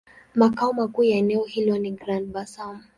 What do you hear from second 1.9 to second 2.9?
Grand-Bassam.